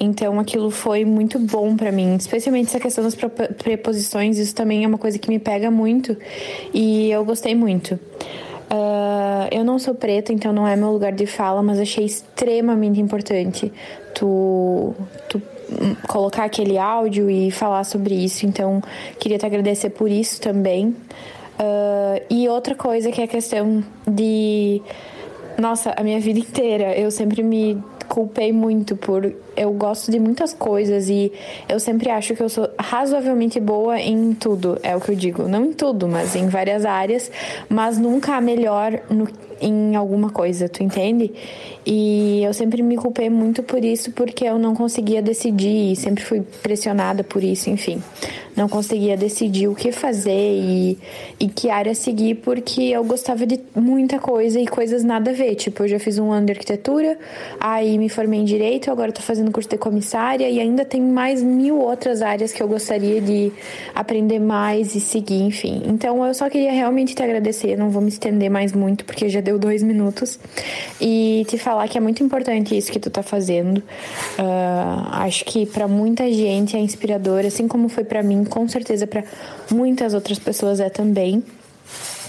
[0.00, 4.88] Então aquilo foi muito bom para mim, especialmente essa questão das preposições, isso também é
[4.88, 6.16] uma coisa que me pega muito
[6.72, 7.98] e eu gostei muito.
[8.70, 13.00] Uh, eu não sou preta, então não é meu lugar de fala, mas achei extremamente
[13.00, 13.72] importante
[14.14, 14.94] tu,
[15.28, 15.40] tu
[16.06, 18.46] colocar aquele áudio e falar sobre isso.
[18.46, 18.82] Então,
[19.18, 20.88] queria te agradecer por isso também.
[20.88, 24.80] Uh, e outra coisa que é a questão de.
[25.58, 29.34] Nossa, a minha vida inteira eu sempre me culpei muito por.
[29.56, 31.32] Eu gosto de muitas coisas e
[31.68, 35.48] eu sempre acho que eu sou razoavelmente boa em tudo, é o que eu digo.
[35.48, 37.28] Não em tudo, mas em várias áreas,
[37.68, 39.26] mas nunca a melhor no,
[39.60, 41.32] em alguma coisa, tu entende?
[41.90, 46.42] E eu sempre me culpei muito por isso, porque eu não conseguia decidir, sempre fui
[46.62, 48.02] pressionada por isso, enfim.
[48.54, 50.98] Não conseguia decidir o que fazer e,
[51.38, 55.54] e que área seguir, porque eu gostava de muita coisa e coisas nada a ver.
[55.54, 57.16] Tipo, eu já fiz um ano de arquitetura,
[57.58, 61.42] aí me formei em direito, agora tô fazendo curso de comissária e ainda tem mais
[61.42, 63.52] mil outras áreas que eu gostaria de
[63.94, 65.82] aprender mais e seguir, enfim.
[65.86, 69.40] Então eu só queria realmente te agradecer, não vou me estender mais muito, porque já
[69.48, 70.38] deu dois minutos,
[71.00, 73.78] e te falar que é muito importante isso que tu tá fazendo.
[73.78, 79.06] Uh, acho que para muita gente é inspirador, assim como foi para mim, com certeza
[79.06, 79.24] para
[79.70, 81.42] muitas outras pessoas é também.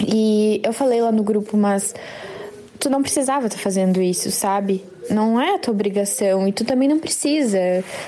[0.07, 1.93] E eu falei lá no grupo, mas
[2.79, 4.85] tu não precisava estar tá fazendo isso, sabe?
[5.09, 7.59] Não é a tua obrigação e tu também não precisa.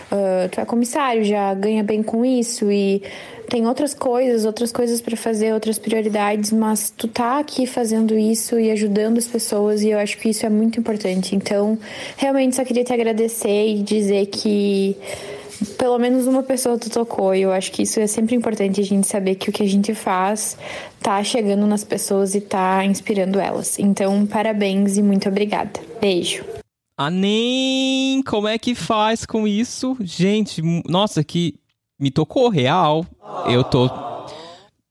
[0.10, 3.04] Uh, tu é comissário, já ganha bem com isso e
[3.52, 8.58] tem outras coisas, outras coisas para fazer, outras prioridades, mas tu tá aqui fazendo isso
[8.58, 11.36] e ajudando as pessoas e eu acho que isso é muito importante.
[11.36, 11.78] Então,
[12.16, 14.96] realmente só queria te agradecer e dizer que
[15.78, 17.36] pelo menos uma pessoa tu tocou.
[17.36, 19.68] E eu acho que isso é sempre importante a gente saber que o que a
[19.68, 20.58] gente faz
[21.02, 23.78] tá chegando nas pessoas e tá inspirando elas.
[23.78, 25.78] Então, parabéns e muito obrigada.
[26.00, 26.46] Beijo.
[26.98, 28.24] Anem!
[28.24, 29.98] Como é que faz com isso?
[30.00, 31.56] Gente, nossa, que
[32.02, 33.06] me tocou real.
[33.46, 33.90] Eu tô.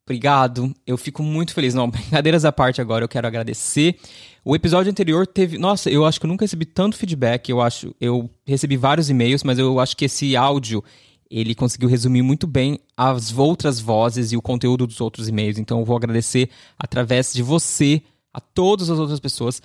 [0.07, 0.73] Obrigado.
[0.87, 1.75] Eu fico muito feliz.
[1.75, 3.97] Não, brincadeiras à parte agora, eu quero agradecer.
[4.45, 5.59] O episódio anterior teve.
[5.59, 7.49] Nossa, eu acho que eu nunca recebi tanto feedback.
[7.49, 7.95] Eu acho.
[8.01, 10.83] Eu recebi vários e-mails, mas eu acho que esse áudio
[11.29, 15.59] ele conseguiu resumir muito bem as outras vozes e o conteúdo dos outros e-mails.
[15.59, 19.61] Então eu vou agradecer através de você a todas as outras pessoas.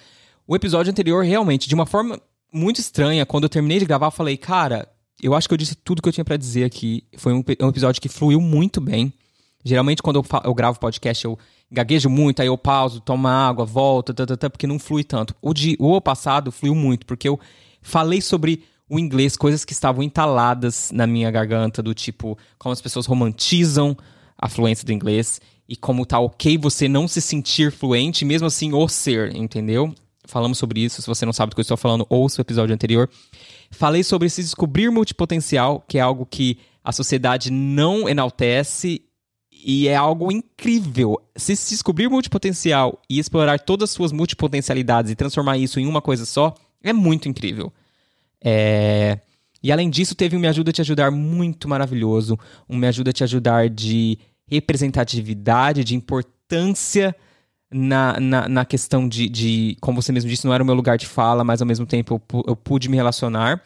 [0.47, 2.19] O episódio anterior, realmente, de uma forma
[2.53, 4.87] muito estranha, quando eu terminei de gravar, eu falei, cara,
[5.21, 7.03] eu acho que eu disse tudo que eu tinha para dizer aqui.
[7.17, 9.13] Foi um, um, episódio que fluiu muito bem.
[9.63, 11.39] Geralmente, quando eu, eu gravo podcast, eu
[11.71, 15.35] gaguejo muito, aí eu pauso, tomo água, volto, tá, tá, tá, porque não flui tanto.
[15.41, 17.39] O, de, o passado fluiu muito, porque eu
[17.81, 22.81] falei sobre o inglês, coisas que estavam entaladas na minha garganta, do tipo, como as
[22.81, 23.97] pessoas romantizam
[24.37, 28.73] a fluência do inglês e como tá ok você não se sentir fluente, mesmo assim,
[28.73, 29.93] ou ser, entendeu?
[30.27, 32.73] Falamos sobre isso, se você não sabe do que eu estou falando, ouça o episódio
[32.73, 33.09] anterior.
[33.71, 39.01] Falei sobre se descobrir multipotencial, que é algo que a sociedade não enaltece
[39.51, 41.19] e é algo incrível.
[41.35, 46.25] Se descobrir multipotencial e explorar todas as suas multipotencialidades e transformar isso em uma coisa
[46.25, 46.53] só,
[46.83, 47.73] é muito incrível.
[48.43, 49.19] É,
[49.63, 52.37] E além disso, teve um Me Ajuda a Te Ajudar muito maravilhoso.
[52.69, 57.15] Um Me Ajuda a Te Ajudar de representatividade, de importância
[57.71, 60.97] na, na, na questão de, de, como você mesmo disse, não era o meu lugar
[60.97, 63.61] de fala, mas ao mesmo tempo eu, eu pude me relacionar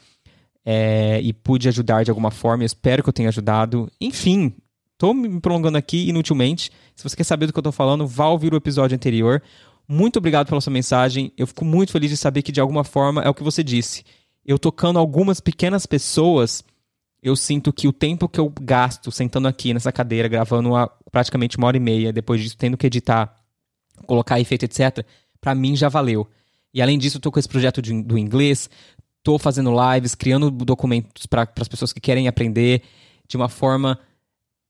[0.66, 2.64] é, e pude ajudar de alguma forma.
[2.64, 3.92] Eu espero que eu tenha ajudado.
[4.00, 4.54] Enfim,
[4.98, 6.72] tô me prolongando aqui inutilmente.
[6.96, 9.42] Se você quer saber do que eu tô falando, vá ouvir o episódio anterior.
[9.88, 11.34] Muito obrigado pela sua mensagem.
[11.38, 14.04] Eu fico muito feliz de saber que de alguma forma é o que você disse.
[14.46, 16.64] Eu tocando algumas pequenas pessoas,
[17.22, 21.58] eu sinto que o tempo que eu gasto sentando aqui nessa cadeira, gravando há praticamente
[21.58, 23.36] uma hora e meia, depois disso tendo que editar,
[24.06, 25.06] colocar efeito, etc.,
[25.40, 26.28] pra mim já valeu.
[26.74, 28.70] E além disso, eu tô com esse projeto de- do inglês,
[29.24, 32.82] tô fazendo lives, criando documentos para as pessoas que querem aprender
[33.28, 34.00] de uma forma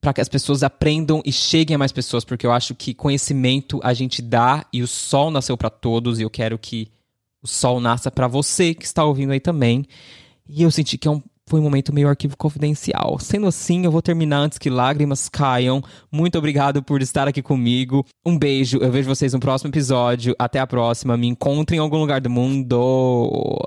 [0.01, 3.79] para que as pessoas aprendam e cheguem a mais pessoas, porque eu acho que conhecimento
[3.83, 6.87] a gente dá e o sol nasceu para todos e eu quero que
[7.41, 9.85] o sol nasça para você que está ouvindo aí também.
[10.47, 13.17] E eu senti que é um, foi um momento meio arquivo confidencial.
[13.19, 15.83] Sendo assim, eu vou terminar antes que lágrimas caiam.
[16.11, 18.05] Muito obrigado por estar aqui comigo.
[18.23, 18.77] Um beijo.
[18.77, 20.35] Eu vejo vocês no próximo episódio.
[20.37, 21.17] Até a próxima.
[21.17, 23.59] Me encontrem em algum lugar do mundo.